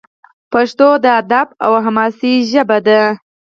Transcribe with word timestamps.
پښتو 0.51 0.87
د 1.03 1.05
ادب 1.21 1.47
او 1.65 1.73
حماسې 1.85 2.33
ژبه 2.51 2.77
ده. 2.87 3.01